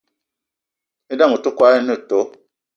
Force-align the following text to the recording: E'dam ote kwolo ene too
E'dam 1.11 1.31
ote 1.35 1.49
kwolo 1.57 1.75
ene 1.81 1.95
too 2.07 2.25